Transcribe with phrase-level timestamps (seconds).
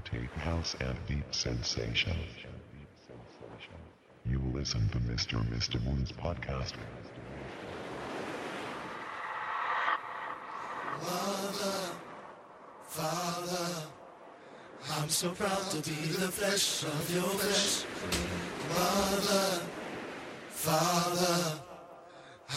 [0.00, 2.16] meditate house and deep sensation.
[4.26, 5.42] You listen to Mr.
[5.48, 5.82] Mr.
[5.84, 6.72] Moon's podcast.
[11.02, 11.94] Mother,
[12.86, 13.68] Father,
[14.92, 17.84] I'm so proud to be the flesh of your flesh.
[18.68, 19.62] Mother,
[20.50, 21.60] Father,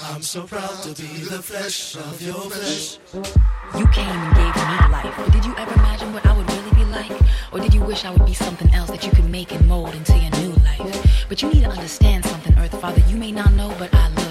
[0.02, 2.98] I'm so proud to be the flesh of your flesh.
[3.78, 5.14] You came and gave me life.
[5.18, 7.12] But did you ever imagine what I would really be like?
[7.52, 9.94] Or did you wish I would be something else that you could make and mold
[9.94, 11.26] into your new life?
[11.30, 13.04] But you need to understand something, Earth Father.
[13.08, 14.23] You may not know, but I love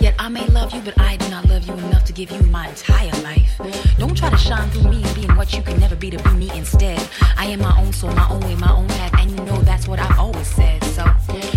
[0.00, 2.42] Yet I may love you, but I do not love you enough to give you
[2.44, 3.60] my entire life.
[3.98, 6.50] Don't try to shine through me being what you can never be to be me
[6.54, 7.00] instead.
[7.36, 9.86] I am my own soul, my own way, my own path, and you know that's
[9.86, 10.82] what I've always said.
[10.84, 11.04] So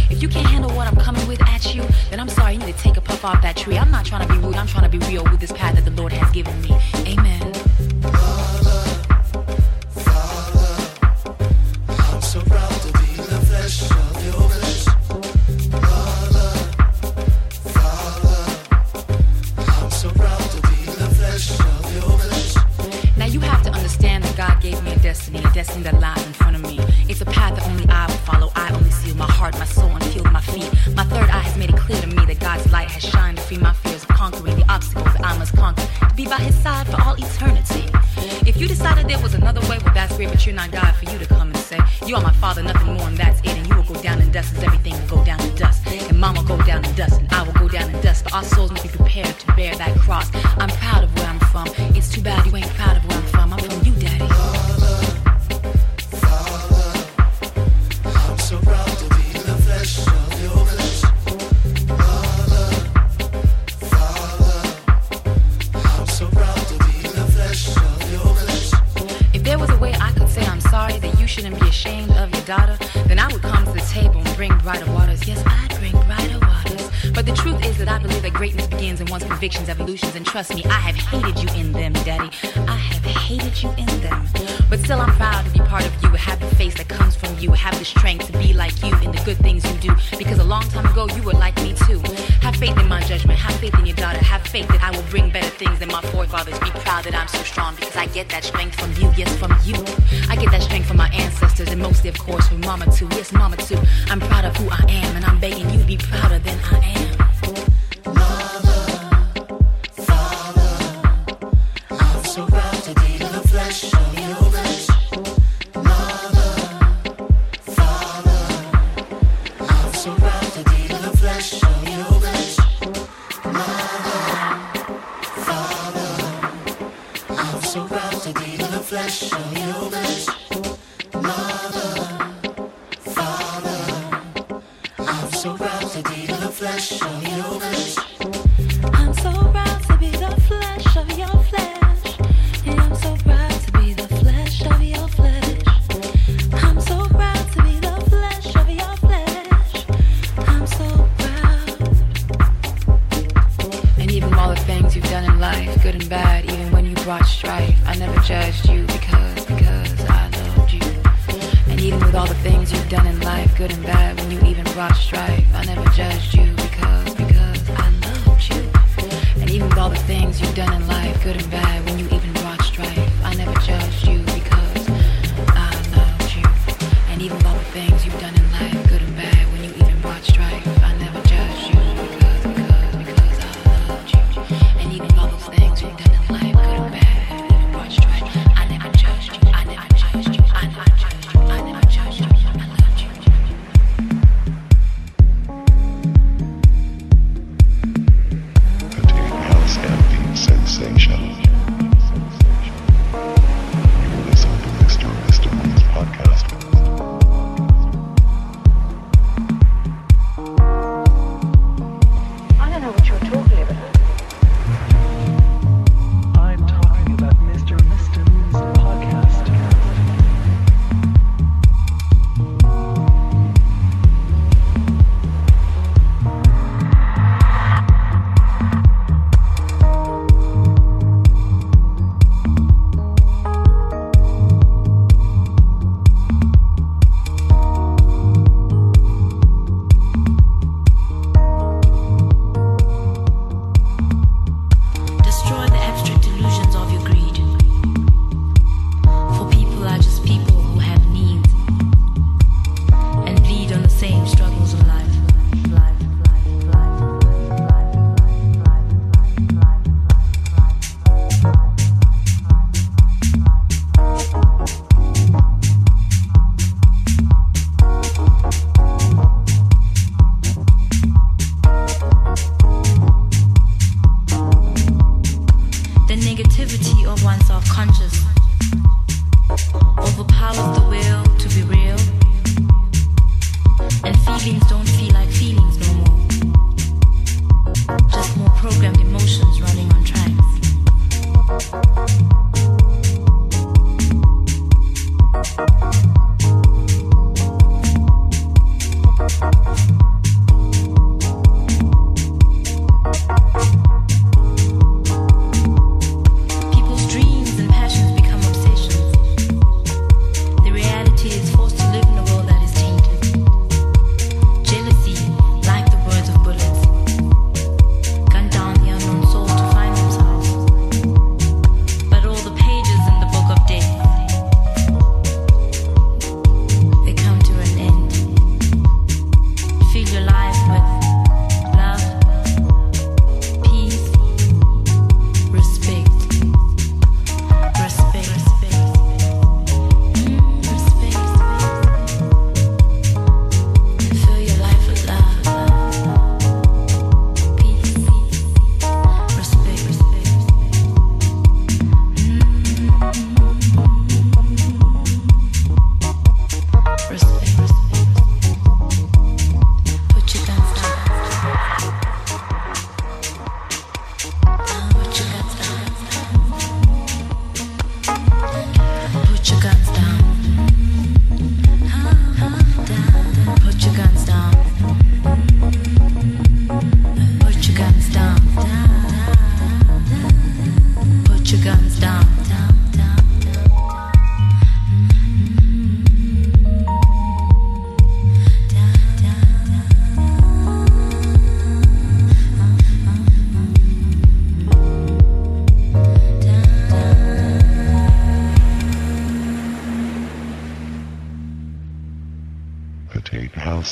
[0.10, 2.76] if you can't handle what I'm coming with at you, then I'm sorry, you need
[2.76, 3.78] to take a puff off that tree.
[3.78, 5.86] I'm not trying to be rude, I'm trying to be real with this path that
[5.86, 6.76] the Lord has given me.
[7.06, 8.47] Amen.
[52.12, 53.07] Too bad you ain't proud of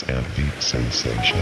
[0.03, 1.39] and deep sensation.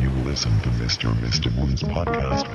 [0.00, 1.12] You listen to Mr.
[1.20, 1.54] Mr.
[1.56, 2.48] Moon's podcast.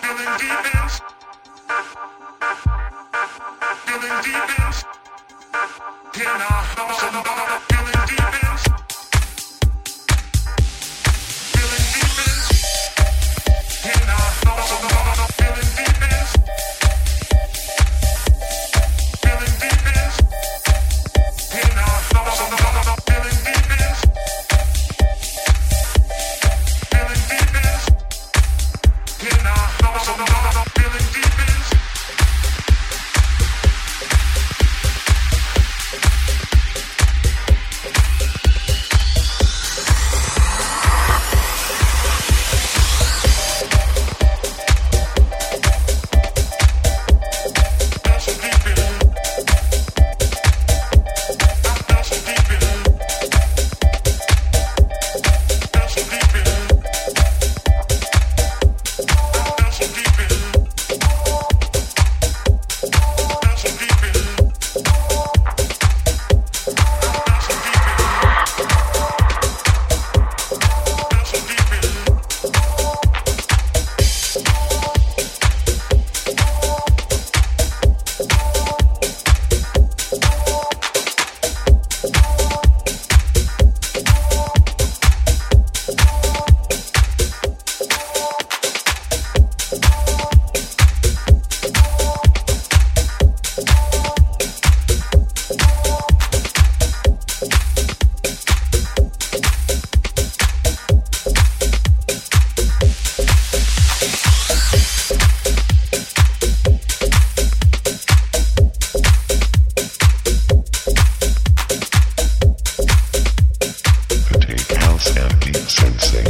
[0.00, 0.88] Feeling deep in?
[3.84, 4.72] Feeling deep in?
[6.14, 7.67] Have somebody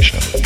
[0.01, 0.38] Show.